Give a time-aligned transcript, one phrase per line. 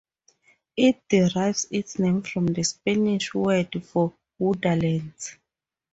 [0.77, 5.37] It derives its name from the Spanish word for "woodlands".